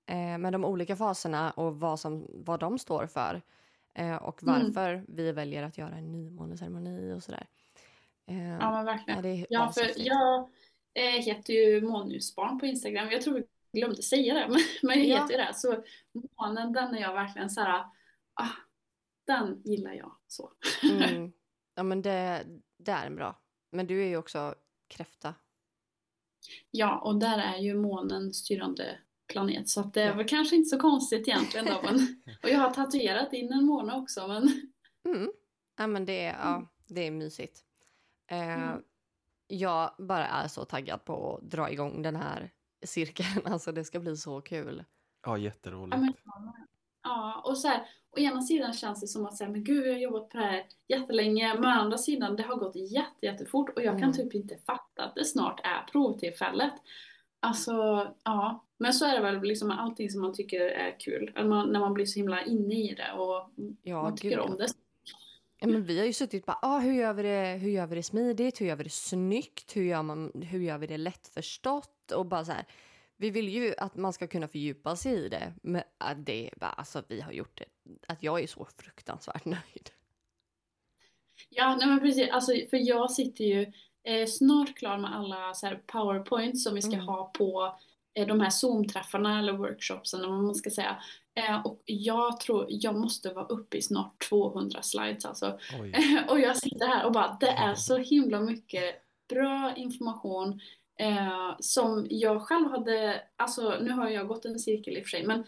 [0.06, 0.12] det?
[0.12, 3.42] Eh, med de olika faserna och vad, som, vad de står för.
[3.94, 4.64] Eh, och Mm.
[4.72, 7.46] varför vi väljer att göra en nymåneceremoni och sådär.
[8.26, 9.16] Eh, Ja, men verkligen.
[9.16, 10.48] ja, det Ja, för jag
[10.94, 13.10] eh, heter ju Månljusbarn på Instagram.
[13.10, 13.34] Jag tror
[13.72, 15.22] vi glömde säga det, men, men jag Ja.
[15.22, 15.54] heter ju det.
[15.54, 15.82] Så
[16.40, 17.84] månen, den är jag verkligen så här,
[18.34, 18.48] ah,
[19.26, 20.50] den gillar jag så.
[21.12, 21.32] Mm.
[21.74, 22.46] Ja, men det,
[22.78, 23.40] det är en bra.
[23.70, 24.54] Men du är ju också
[24.88, 25.34] kräfta.
[26.70, 28.98] Ja, och där är ju månen styrande
[29.32, 30.14] planet, så att det är Ja.
[30.14, 31.80] väl kanske inte så konstigt egentligen då.
[31.82, 34.70] Men, och jag har tatuerat in en måne också, men
[35.04, 35.30] Mm.
[35.78, 37.60] Ja, men det, är- ja, det är mysigt.
[38.30, 38.82] Eh, Mm.
[39.48, 42.50] Jag bara är så taggad på att dra igång den här
[42.84, 43.28] cirkeln.
[43.52, 44.84] Alltså det ska bli så kul.
[45.26, 45.96] Ja, jätteroligt.
[45.96, 46.00] Ja,
[46.40, 46.52] men,
[47.06, 49.92] ja, och så här, å ena sidan känns det som att säga, men gud, jag
[49.92, 51.54] har jobbat på det här jättelänge.
[51.54, 54.12] Men å andra sidan, det har gått jätte, jättefort och jag kan Mm.
[54.12, 56.72] typ inte fatta att det snart är provtillfället.
[57.40, 57.72] Alltså,
[58.24, 58.62] ja.
[58.78, 61.32] Men så är det väl liksom med allting som man tycker är kul.
[61.44, 63.50] Man, när man blir så himla inne i det och
[63.82, 64.42] Ja, man gud, tycker ja.
[64.42, 64.66] om det.
[65.58, 67.94] Ja, men vi har ju suttit bara, ah, hur, gör vi det, hur gör vi
[67.96, 72.12] det smidigt, hur gör vi det snyggt, hur gör, man, hur gör vi det lättförstått
[72.12, 72.64] och bara så här.
[73.16, 76.54] Vi vill ju att man ska kunna fördjupa sig i det, men att det är
[76.58, 77.64] bara, alltså vi har gjort det,
[78.08, 79.90] att jag är så fruktansvärt nöjd.
[81.48, 82.30] Ja, nej men precis.
[82.30, 83.72] Alltså, för jag sitter ju
[84.04, 87.06] eh, snart klar med alla så här, powerpoints som vi ska Mm.
[87.06, 87.78] ha på
[88.14, 91.02] eh, de här Zoom-träffarna eller workshopsen eller vad man ska säga.
[91.34, 95.58] Eh, och jag tror jag måste vara uppe i snart 200 slides alltså.
[96.28, 98.94] Och jag sitter här och bara, det är så himla mycket
[99.28, 100.60] bra information
[100.96, 105.10] eh, som jag själv hade, alltså nu har jag gått en cirkel i och för
[105.10, 105.44] sig, men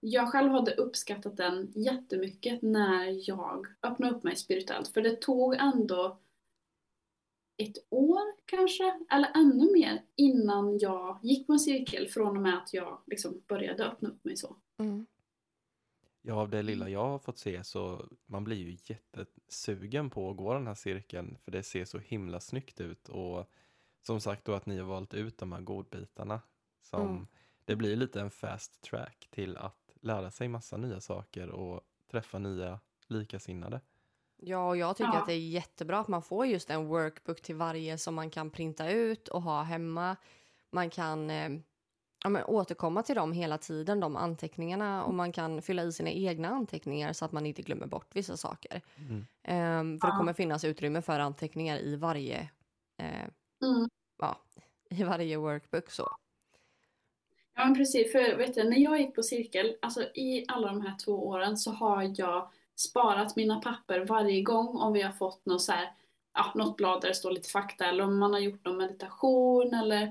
[0.00, 4.88] jag själv hade uppskattat den jättemycket när jag öppnade upp mig spirituellt.
[4.88, 6.18] För det tog ändå
[7.56, 12.58] ett år kanske, eller ännu mer, innan jag gick på en cirkel från och med
[12.58, 14.56] att jag liksom började öppna upp mig så.
[14.78, 15.06] Mm.
[16.22, 20.36] Ja, av det lilla jag har fått se så man blir ju jättesugen på att
[20.36, 23.50] gå den här cirkeln för det ser så himla snyggt ut och
[24.02, 26.40] som sagt då att ni har valt ut de här godbitarna
[26.82, 27.26] som Mm.
[27.64, 32.38] det blir lite en fast track till att lära sig massa nya saker och träffa
[32.38, 33.80] nya likasinnade.
[34.36, 35.18] Ja, och jag tycker Ja.
[35.20, 38.50] att det är jättebra att man får just en workbook till varje som man kan
[38.50, 40.16] printa ut och ha hemma.
[40.70, 41.50] Man kan eh,
[42.24, 46.10] ja, men återkomma till dem hela tiden, de anteckningarna och man kan fylla i sina
[46.10, 48.80] egna anteckningar så att man inte glömmer bort vissa saker.
[48.96, 49.26] Mm.
[49.42, 52.50] Ehm, för det kommer finnas utrymme för anteckningar i varje,
[52.96, 53.26] eh,
[53.62, 53.88] Mm.
[54.18, 54.40] ja,
[54.90, 55.90] i varje workbook.
[55.90, 56.08] Så.
[57.56, 60.80] Ja men precis, för vet du, när jag gick på cirkel, alltså i alla de
[60.80, 65.46] här två åren så har jag sparat mina papper varje gång om vi har fått
[65.46, 65.92] något, så här,
[66.34, 69.74] ja, något blad där det står lite fakta eller om man har gjort någon meditation
[69.74, 70.02] eller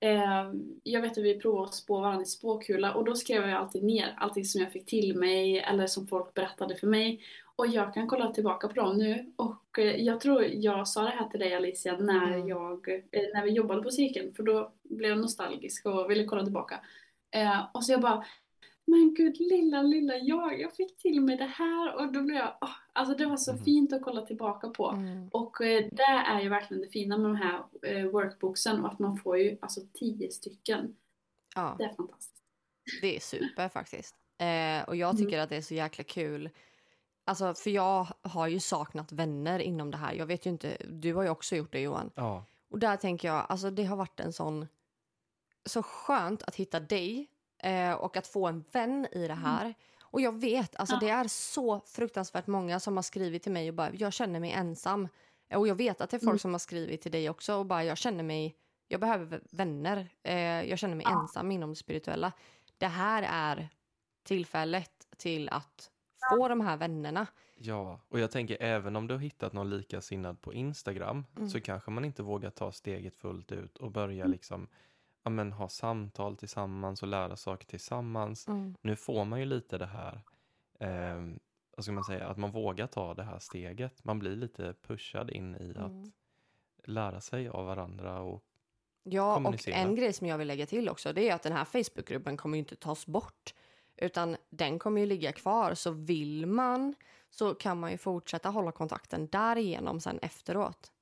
[0.00, 3.60] eh, jag vet att vi provade att spå varandra i spåkula och då skrev jag
[3.60, 7.20] alltid ner allting som jag fick till mig eller som folk berättade för mig.
[7.56, 11.10] Och jag kan kolla tillbaka på dem nu och eh, jag tror jag sa det
[11.10, 12.48] här till dig Alicia när, Mm.
[12.48, 16.44] jag, eh, när vi jobbade på cirkeln för då blev jag nostalgisk och ville kolla
[16.44, 16.80] tillbaka.
[17.30, 18.24] Eh, och så jag bara,
[18.84, 22.58] men gud lilla lilla jag, jag fick till mig det här och då blev jag,
[22.60, 23.64] åh, alltså det var så Mhm.
[23.64, 24.90] fint att kolla tillbaka på.
[24.90, 25.28] Mm.
[25.32, 28.98] Och eh, det är ju verkligen det fina med de här eh, workbooksen och att
[28.98, 30.96] man får ju alltså tio stycken.
[31.54, 31.74] Ja.
[31.78, 32.42] Det är fantastiskt.
[33.00, 34.14] Det är super faktiskt.
[34.38, 35.24] Eh, och jag Mm.
[35.24, 36.50] tycker att det är så jäkla kul.
[37.28, 40.12] Alltså, för jag har ju saknat vänner inom det här.
[40.12, 42.10] Jag vet ju inte, du har ju också gjort det Johan.
[42.14, 44.66] Ja, Och där tänker jag, alltså det har varit en sån,
[45.64, 49.74] så skönt att hitta dig eh, och att få en vän i det här.
[50.00, 51.00] Och Och jag vet, alltså Ja.
[51.00, 54.52] det är så fruktansvärt många som har skrivit till mig och bara jag känner mig
[54.52, 55.08] ensam.
[55.54, 56.38] Och jag vet att det är folk Mm.
[56.38, 58.56] som har skrivit till dig också och bara jag känner mig,
[58.88, 60.08] jag behöver vänner.
[60.22, 61.20] Eh, jag känner mig Ja.
[61.20, 62.32] ensam inom det spirituella.
[62.78, 63.68] Det här är
[64.24, 65.90] tillfället till att
[66.30, 67.26] få de här vännerna.
[67.58, 71.48] Ja, och jag tänker även om du har hittat någon likasinnad på Instagram Mm.
[71.50, 74.30] så kanske man inte vågar ta steget fullt ut och börja Mm.
[74.32, 74.68] liksom
[75.24, 78.48] ja, men, ha samtal tillsammans och lära saker tillsammans.
[78.48, 78.74] Mm.
[78.80, 80.20] Nu får man ju lite det här,
[80.80, 81.24] eh,
[81.76, 84.04] vad ska man säga, att man vågar ta det här steget.
[84.04, 85.84] Man blir lite pushad in i Mm.
[85.84, 86.10] att
[86.88, 88.44] lära sig av varandra och
[89.08, 91.64] Ja, och en grej som jag vill lägga till också det är att den här
[91.64, 93.54] Facebookgruppen kommer ju inte tas bort.
[93.96, 95.74] Utan den kommer ju ligga kvar.
[95.74, 96.94] Så vill man
[97.30, 100.92] så kan man ju fortsätta hålla kontakten därigenom sen efteråt.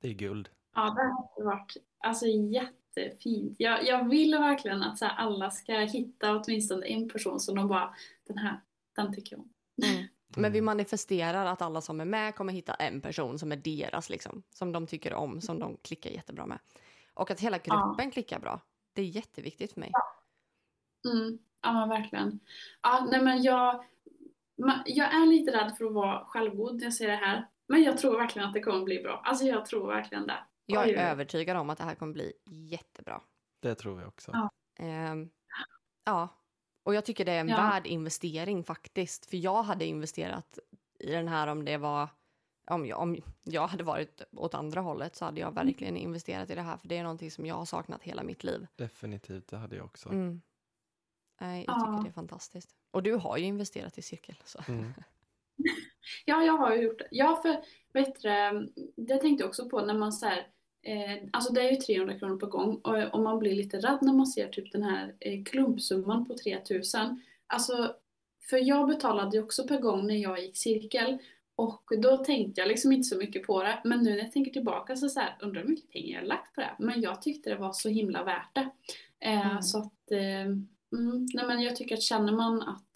[0.00, 0.48] det är guld.
[0.74, 3.54] Ja, det har varit alltså, jättefint.
[3.58, 7.68] Jag, jag vill verkligen att så här, alla ska hitta åtminstone en person som de
[7.68, 8.60] bara, den här,
[8.96, 9.50] den tycker jag om.
[10.36, 10.64] Men vi Mm.
[10.64, 14.72] manifesterar att alla som är med kommer hitta en person som är deras, liksom, som
[14.72, 16.58] de tycker om, som de klickar jättebra med.
[17.14, 17.86] Och att hela Ja.
[17.96, 18.60] gruppen klickar bra.
[18.92, 19.92] Det är jätteviktigt för mig.
[21.12, 22.40] Mm, ja, verkligen.
[22.82, 23.84] Ja, nej, men jag,
[24.86, 27.48] jag är lite rädd för att vara självgod när jag säger det här.
[27.66, 29.22] Men jag tror verkligen att det kommer bli bra.
[29.24, 30.38] Alltså jag tror verkligen det.
[30.66, 33.20] Jag är oj, övertygad om att det här kommer bli jättebra.
[33.60, 34.30] Det tror jag också.
[34.34, 34.50] Ja.
[34.78, 35.30] Ehm,
[36.04, 36.28] ja,
[36.82, 37.56] och jag tycker det är en Ja.
[37.56, 39.26] värd investering faktiskt.
[39.30, 40.58] För jag hade investerat
[40.98, 42.08] i den här om det var
[42.70, 46.54] om jag, om jag hade varit åt andra hållet så hade jag verkligen investerat i
[46.54, 46.76] det här.
[46.76, 48.66] För det är någonting som jag har saknat hela mitt liv.
[48.76, 50.08] Definitivt, det hade jag också.
[50.08, 50.40] Mm.
[51.40, 52.00] Nej, jag tycker Ja.
[52.02, 52.70] det är fantastiskt.
[52.90, 54.36] Och du har ju investerat i cirkel.
[54.44, 54.58] Så.
[54.68, 54.92] Mm.
[56.24, 57.08] Ja, jag har ju gjort det.
[57.10, 57.56] Ja, för
[57.92, 60.46] du, det tänkte jag också på när man så här,
[60.82, 63.98] eh, alltså det är ju 300 kronor på gång och, och man blir lite rädd
[64.02, 67.22] när man ser typ den här eh, klumpsumman på 3000.
[67.46, 67.94] Alltså,
[68.50, 71.18] för jag betalade ju också per gång när jag gick cirkel
[71.56, 73.80] och då tänkte jag liksom inte så mycket på det.
[73.84, 76.26] Men nu när jag tänker tillbaka så, så här, undrar hur mycket pengar jag har
[76.26, 76.70] lagt på det.
[76.78, 78.70] Men jag tyckte det var så himla värt det.
[79.20, 79.62] Eh, Mm.
[79.62, 80.46] Så att, eh,
[80.92, 82.90] mm, nej men jag tycker att känner man att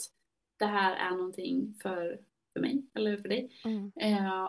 [0.58, 2.20] det här är någonting för,
[2.52, 3.50] för mig eller för dig.
[3.64, 3.92] Mm.
[3.96, 4.48] Eh,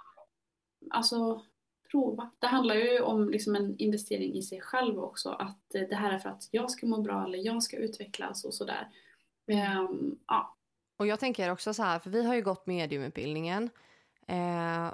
[0.90, 1.46] alltså
[1.92, 2.32] prova.
[2.40, 5.30] Det handlar ju om liksom en investering i sig själv också.
[5.30, 8.44] Att eh, det här är för att jag ska må bra eller jag ska utvecklas
[8.44, 8.90] och sådär.
[9.48, 9.90] Eh,
[10.28, 10.58] ja.
[10.98, 13.70] Och jag tänker också så här, för vi har ju gått mediumutbildningen.
[14.28, 14.94] Eh,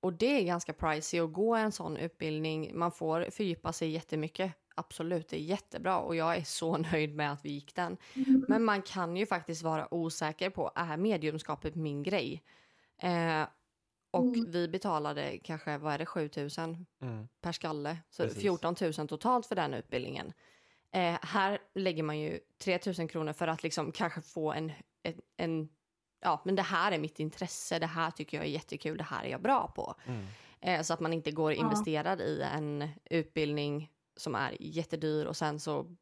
[0.00, 2.78] och det är ganska pricey att gå en sån utbildning.
[2.78, 4.52] Man får fördjupa sig jättemycket.
[4.78, 7.96] Absolut, det är jättebra och jag är så nöjd med att vi gick den.
[8.48, 12.42] Men man kan ju faktiskt vara osäker på, är mediumskapet min grej?
[13.02, 13.42] Eh,
[14.10, 14.50] och Mm.
[14.50, 17.28] vi betalade kanske, vad är det, 7000 Mm.
[17.40, 17.98] per skalle.
[18.10, 18.40] Så Precis.
[18.42, 20.32] 14 000 totalt för den utbildningen.
[20.92, 25.14] Eh, här lägger man ju 3 000 kronor för att liksom kanske få en, en,
[25.36, 25.68] en...
[26.20, 29.24] Ja, men det här är mitt intresse, det här tycker jag är jättekul, det här
[29.24, 29.94] är jag bra på.
[30.06, 30.26] Mm.
[30.60, 31.58] Eh, så att man inte går Ja.
[31.60, 35.96] investerad i en utbildning som är jättedyr och sen så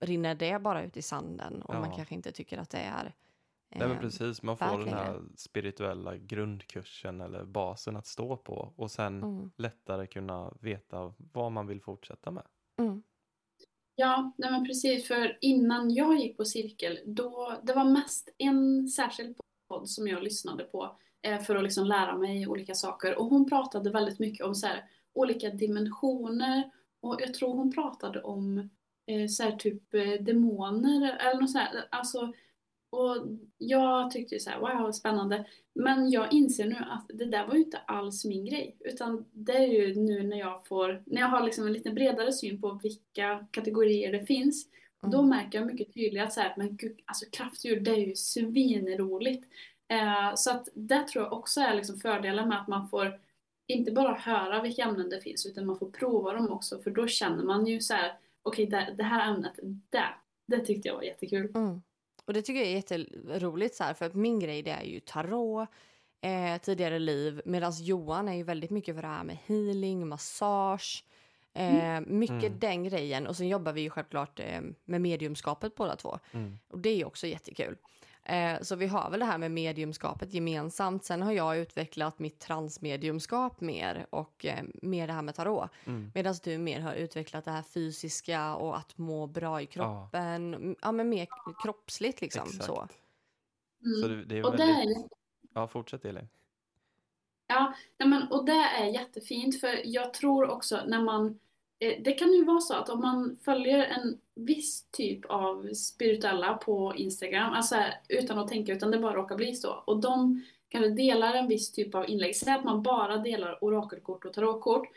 [0.00, 1.96] rinner det bara ut i sanden och man Ja.
[1.96, 3.14] kanske inte tycker att det är...
[3.70, 8.72] Nej men eh, precis, man får den här spirituella grundkursen eller basen att stå på
[8.76, 12.46] och sen Mm, lättare kunna veta vad man vill fortsätta med.
[12.78, 13.02] mm,
[13.98, 15.08] Ja, nej men precis.
[15.08, 19.36] För innan jag gick på cirkel, då, det var mest en särskild
[19.68, 23.18] podd som jag lyssnade på eh, för att liksom lära mig olika saker.
[23.18, 26.70] Och hon pratade väldigt mycket om så här, olika dimensioner
[27.06, 28.58] och jag tror hon pratade om
[29.06, 31.88] eh, så här, typ eh, demoner eller något så här.
[31.90, 32.32] Alltså,
[32.90, 33.26] och
[33.58, 35.46] jag tyckte ju så här, wow, spännande.
[35.74, 38.76] Men jag inser nu att det där var ju inte alls min grej.
[38.80, 42.32] Utan det är ju nu när jag får, när jag har liksom en lite bredare
[42.32, 44.66] syn på vilka kategorier det finns.
[45.02, 45.12] mm.
[45.12, 48.14] Då märker jag mycket tydligt att så här, men gud, alltså kraftdjur det är ju
[48.14, 49.46] svinroligt.
[49.88, 53.20] Eh, så att det tror jag också är liksom fördelen med att man får
[53.66, 57.06] inte bara höra vilka ämnen det finns utan man får prova dem också för då
[57.06, 59.52] känner man ju så här, okej det, det här ämnet,
[59.90, 60.04] det,
[60.46, 61.52] det tyckte jag var jättekul.
[61.54, 61.82] Mm.
[62.24, 65.00] Och det tycker jag är jätteroligt så här, för att min grej det är ju
[65.00, 65.68] tarot,
[66.20, 71.04] eh, tidigare liv, medan Johan är ju väldigt mycket för det här med healing, massage,
[71.54, 72.58] eh, mycket Mm.
[72.58, 73.26] den grejen.
[73.26, 76.18] Och sen jobbar vi ju självklart eh, med mediumskapet båda två.
[76.32, 76.58] Mm.
[76.68, 77.76] Och det är ju också jättekul.
[78.28, 81.04] Eh, så vi har väl det här med mediumskapet gemensamt.
[81.04, 85.70] Sen har jag utvecklat mitt transmediumskap mer och eh, mer det här med tarot.
[85.86, 86.10] Mm.
[86.14, 90.54] Medan du mer har utvecklat det här fysiska och att må bra i kroppen.
[90.54, 91.26] Mm, Ja, men mer
[91.62, 92.42] kroppsligt liksom.
[92.46, 92.64] Exakt.
[92.64, 92.88] Så.
[94.00, 94.18] Så Mm.
[94.18, 94.96] det, det är Och det väldigt...
[94.96, 95.08] är ju
[95.54, 96.28] Ja, fortsätt Elin.
[97.46, 101.32] Ja, nej men, och det är jättefint för jag tror också när man eh,
[101.78, 106.54] Eh, det kan ju vara så att om man följer en viss typ av spirituella
[106.54, 109.82] på Instagram, alltså här, utan att tänka, utan det bara råkar bli så.
[109.86, 114.24] Och de kanske delar en viss typ av inlägg, säg att man bara delar orakelkort
[114.24, 114.88] och tarotkort,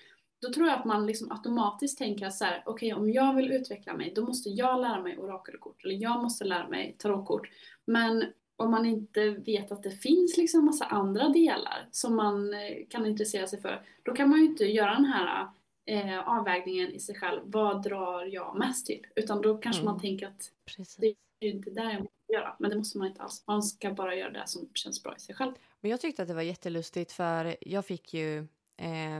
[0.41, 3.35] då tror jag att man liksom automatiskt tänker att så här, okej okay, om jag
[3.35, 7.49] vill utveckla mig, då måste jag lära mig orakelkort, eller jag måste lära mig tarotkort.
[7.85, 12.87] Men om man inte vet att det finns liksom massa andra delar som man eh,
[12.89, 15.47] kan intressera sig för, då kan man ju inte göra den här
[15.89, 17.41] eh, avvägningen i sig själv.
[17.45, 19.05] Vad drar jag mest till?
[19.15, 19.93] Utan då kanske mm.
[19.93, 20.95] man tänker att Precis.
[20.95, 21.07] det
[21.39, 22.55] är inte där jag måste göra.
[22.59, 23.43] Men det måste man inte alls.
[23.47, 25.53] Man ska bara göra det som känns bra i sig själv.
[25.79, 28.47] Men jag tyckte att det var jättelustigt för jag fick ju
[28.77, 29.19] eh,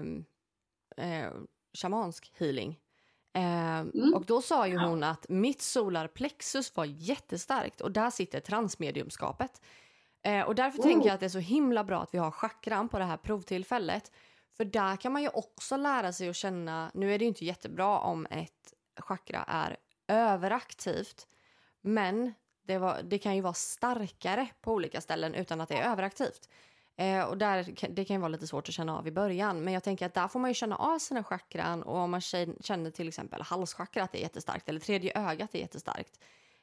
[0.97, 1.31] eh,
[1.77, 2.79] shamansk healing.
[3.33, 4.13] Eh, mm.
[4.13, 9.61] Och då sa ju hon att mitt solarplexus var jättestarkt och där sitter transmediumskapet.
[10.21, 10.83] Eh, och därför oh.
[10.83, 13.17] tänker jag att det är så himla bra att vi har chakran på det här
[13.17, 14.11] provtillfället.
[14.59, 17.45] För där kan man ju också lära sig att känna, nu är det ju inte
[17.45, 21.27] jättebra om ett chakra är överaktivt,
[21.81, 25.91] men det, var, det kan ju vara starkare på olika ställen utan att det är
[25.91, 26.49] överaktivt.
[26.95, 29.73] Eh, och där, det kan ju vara lite svårt att känna av i början, men
[29.73, 32.91] jag tänker att där får man ju känna av sina chakran och om man känner
[32.91, 36.19] till exempel halschakrat är jättestarkt eller tredje ögat är jättestarkt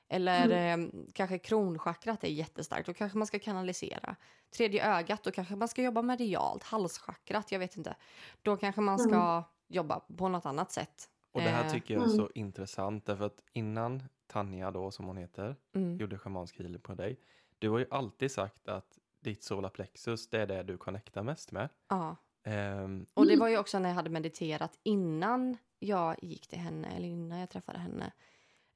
[0.09, 0.91] eller mm.
[0.91, 4.17] eh, kanske kronchakrat är jättestarkt, då kanske man ska kanalisera.
[4.57, 6.63] Tredje ögat, då kanske man ska jobba medialt.
[6.63, 7.97] Halschakrat, jag vet inte.
[8.43, 9.43] Då kanske man ska mm.
[9.69, 11.09] jobba på något annat sätt.
[11.33, 12.33] Och det här eh, tycker jag är så mm.
[12.35, 15.97] intressant därför att innan Tanja då som hon heter mm.
[15.97, 17.21] gjorde schamansk healing på dig.
[17.59, 21.69] Du har ju alltid sagt att ditt solarplexus det är det du connectar mest med.
[21.89, 22.17] Ja.
[22.45, 26.89] Um, och det var ju också när jag hade mediterat innan jag gick till henne
[26.89, 28.13] eller innan jag träffade henne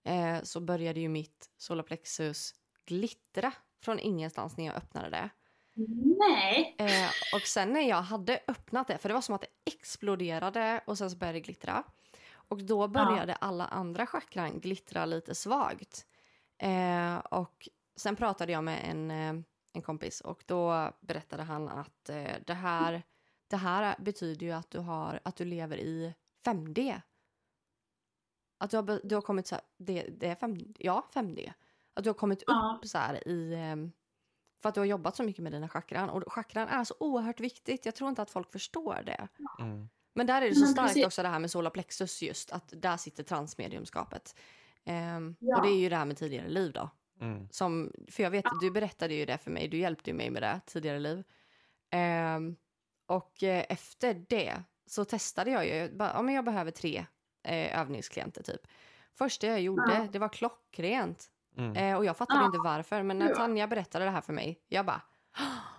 [0.04, 2.54] eh, så började ju mitt solarplexus
[2.86, 5.30] glittra från ingenstans när jag öppnade det.
[6.18, 6.76] Nej.
[6.78, 10.80] Eh, och sen när jag hade öppnat det, för det var som att det exploderade
[10.86, 11.84] och sen så började det glittra.
[12.32, 13.38] Och då började ja.
[13.40, 16.06] alla andra chakran glittra lite svagt.
[16.58, 19.10] Eh, och sen pratade jag med en,
[19.72, 23.02] en kompis och då berättade han att eh, det, här,
[23.48, 27.00] det här betyder ju att du, har, att du lever i 5D.
[28.60, 31.52] Att du har, du har kommit så här, det, det är fem, ja, 5D.
[31.94, 32.78] Att du har kommit ja.
[32.78, 33.54] upp så här i...
[33.54, 33.92] Ehm,
[34.62, 36.10] för att du har jobbat så mycket med dina chakran.
[36.10, 37.86] Och chakran är så oerhört viktigt.
[37.86, 39.28] Jag tror inte att folk förstår det.
[39.58, 39.88] Mm.
[40.14, 41.06] Men där är det så starkt precis.
[41.06, 42.50] också det här med solarplexus just.
[42.50, 44.34] Att där sitter transmediumskapet.
[44.86, 45.56] Um, ja.
[45.56, 46.90] Och det är ju det här med tidigare liv då.
[47.20, 47.48] Mm.
[47.50, 48.58] Som, för jag vet, ja.
[48.60, 49.68] du berättade ju det för mig.
[49.68, 51.24] Du hjälpte ju mig med det tidigare liv.
[52.36, 52.56] Um,
[53.06, 55.96] och eh, efter det så testade jag ju.
[55.96, 57.06] Bara, ja, men jag behöver tre
[57.42, 58.66] eh, övningsklienter typ.
[59.18, 60.06] Första jag gjorde, ja.
[60.12, 61.30] det var klockrent.
[61.56, 61.76] Mm.
[61.76, 62.46] Eh, och jag fattade ja.
[62.46, 65.02] inte varför, men när Tanja berättade det här för mig, jag bara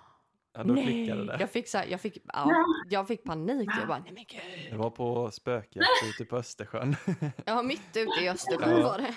[0.54, 1.06] Ja, då nej.
[1.08, 1.38] det.
[1.40, 3.70] Jag fick, så här, jag, fick, ja, jag fick panik.
[3.80, 4.72] Jag bara, nej men gud.
[4.72, 6.96] Det var på spöket ute på Östersjön.
[7.46, 8.84] ja, mitt ute i Östersjön ja.
[8.84, 9.16] var det.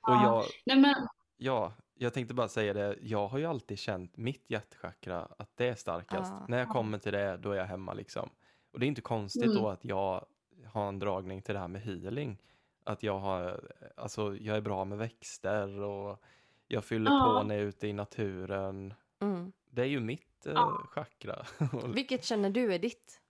[0.00, 0.94] Och jag, nej, men...
[1.36, 2.96] ja, jag tänkte bara säga det.
[3.00, 6.32] Jag har ju alltid känt mitt hjärtchakra, att det är starkast.
[6.48, 8.30] När jag kommer till det, då är jag hemma liksom.
[8.72, 9.56] Och det är inte konstigt mm.
[9.56, 10.26] då att jag
[10.72, 12.38] ha en dragning till det här med healing.
[12.84, 16.22] Att jag har, alltså jag är bra med växter och
[16.68, 17.38] jag fyller ja.
[17.40, 18.94] på när jag är ute i naturen.
[19.22, 19.52] Mm.
[19.70, 20.86] Det är ju mitt eh, ja.
[20.90, 21.46] chakra.
[21.94, 23.20] Vilket känner du är ditt?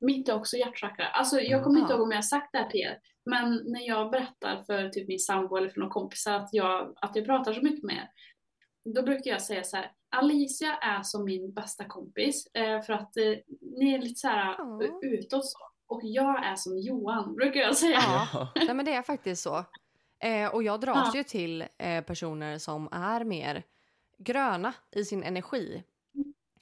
[0.00, 1.06] Mitt är också hjärtchakra.
[1.06, 1.64] Alltså jag mm.
[1.64, 2.98] kommer inte ihåg om jag har sagt det här till er.
[3.24, 7.16] Men när jag berättar för typ min sambo eller för några kompisar att jag, att
[7.16, 8.10] jag pratar så mycket med er.
[8.94, 9.92] Då brukar jag säga så här.
[10.16, 12.46] Alicia är som min bästa kompis.
[12.54, 14.98] Eh, för att eh, ni är lite så här mm.
[15.02, 15.58] utåt så.
[15.88, 18.00] Och jag är som Johan, brukar jag säga.
[18.00, 19.64] Ja, Nej, men det är faktiskt så.
[20.20, 21.18] Eh, och jag dras ja.
[21.18, 23.62] ju till eh, personer som är mer
[24.18, 25.84] gröna i sin energi.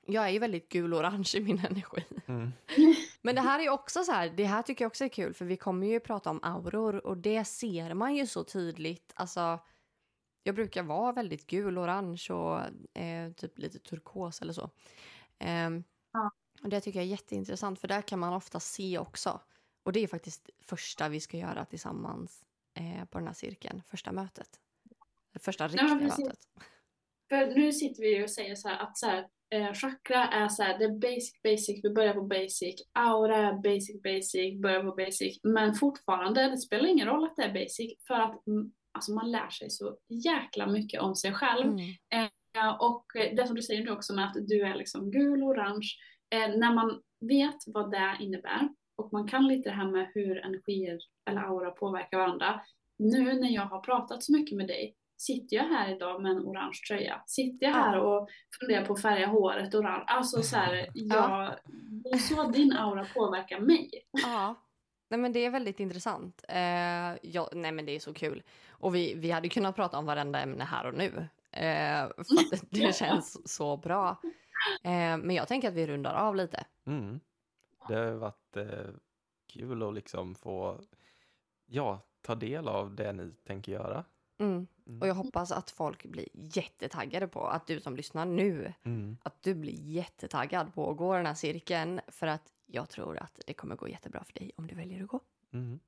[0.06, 2.04] Jag är ju väldigt gul-orange i min energi.
[2.26, 2.52] Mm.
[3.22, 5.44] Men det här är också så här, det här tycker jag också är kul för
[5.44, 9.12] vi kommer ju prata om auror och det ser man ju så tydligt.
[9.14, 9.58] Alltså,
[10.42, 12.60] jag brukar vara väldigt gul-orange och
[13.00, 14.70] eh, typ lite turkos eller så.
[15.38, 15.70] Eh,
[16.12, 16.30] ja.
[16.62, 19.40] Och det tycker jag är jätteintressant för där kan man ofta se också.
[19.82, 24.12] Och det är faktiskt första vi ska göra tillsammans eh, på den här cirkeln, första
[24.12, 24.48] mötet.
[25.32, 26.38] Det första riktiga Nej, mötet.
[27.28, 30.62] För nu sitter vi och säger så här att så här, eh, chakra är så
[30.62, 32.74] här, det är basic basic, vi börjar på basic.
[32.92, 35.40] Aura är basic basic, börjar på basic.
[35.42, 39.30] Men fortfarande, det spelar ingen roll att det är basic för att mm, alltså, man
[39.30, 41.66] lär sig så jäkla mycket om sig själv.
[41.66, 41.94] Mm.
[42.10, 45.88] Eh, och det som du säger nu också med att du är liksom gul, orange,
[46.30, 50.98] när man vet vad det innebär och man kan lite det här med hur energier
[51.30, 52.60] eller aura påverkar varandra.
[52.96, 56.38] Nu när jag har pratat så mycket med dig, sitter jag här idag med en
[56.38, 57.22] orange tröja?
[57.26, 58.28] Sitter jag här och
[58.60, 60.04] funderar på att färga håret orange?
[60.06, 61.54] Alltså så här, jag,
[62.04, 63.90] det är så din aura påverkar mig.
[64.10, 64.54] Ja.
[65.08, 66.44] nej men det är väldigt intressant.
[66.48, 68.42] Eh, ja, nej men det är så kul.
[68.68, 71.28] Och vi, vi hade kunnat prata om varenda ämne här och nu.
[71.52, 74.16] Eh, för det känns så bra.
[74.82, 76.64] Eh, men jag tänker att vi rundar av lite.
[76.84, 77.20] Mm.
[77.88, 78.86] Det har varit eh,
[79.46, 80.80] kul att liksom få
[81.66, 84.04] ja, ta del av det ni tänker göra.
[84.38, 84.66] Mm.
[84.86, 85.02] Mm.
[85.02, 89.16] Och jag hoppas att folk blir jättetaggade på att du som lyssnar nu, Mm.
[89.22, 92.00] att du blir jättetaggad på att gå den här cirkeln.
[92.08, 95.08] För att jag tror att det kommer gå jättebra för dig om du väljer att
[95.08, 95.20] gå.
[95.52, 95.80] Mm.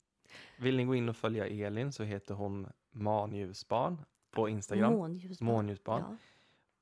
[0.59, 4.93] Vill ni gå in och följa Elin så heter hon Manljusbarn på Instagram.
[4.93, 5.47] Månljusbarn.
[5.47, 6.05] Månljusbarn.
[6.09, 6.17] Ja.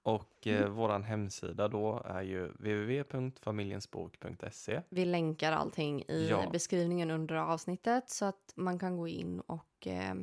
[0.07, 4.83] Och eh, våran hemsida då är ju www.familjensbok.se.
[4.89, 6.49] Vi länkar allting i Ja.
[6.53, 10.15] beskrivningen under avsnittet så att man kan gå in och eh,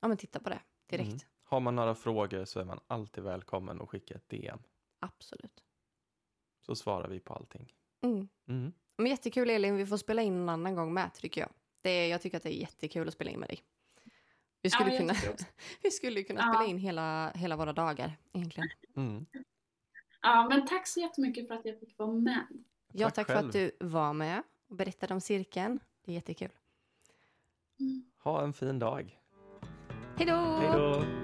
[0.00, 0.60] ja, men titta på det
[0.90, 1.08] direkt.
[1.08, 1.18] Mm.
[1.44, 4.58] Har man några frågor så är man alltid välkommen att skicka ett DM.
[5.00, 5.64] Absolut.
[6.66, 7.72] Så svarar vi på allting.
[8.02, 8.28] Mm.
[8.48, 8.72] Mm.
[8.96, 11.50] Men jättekul Elin, vi får spela in en annan gång med tycker jag.
[11.80, 13.60] Det är, jag tycker att det är jättekul att spela in med dig.
[14.62, 15.14] Vi skulle, jag kunna,
[15.82, 16.52] vi skulle kunna Ja.
[16.54, 18.68] spela in hela, hela våra dagar egentligen.
[18.96, 19.26] Mm.
[20.22, 22.46] Ja, men tack så jättemycket för att jag fick vara med.
[22.92, 25.80] Ja, Tack tack för att du var med och berättade om cirkeln.
[26.04, 26.50] Det är jättekul.
[27.80, 28.04] Mm.
[28.24, 29.18] Ha en fin dag.
[30.16, 31.21] Hej då!